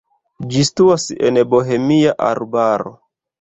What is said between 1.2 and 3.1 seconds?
en Bohemia arbaro.